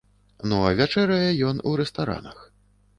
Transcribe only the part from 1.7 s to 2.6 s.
рэстаранах.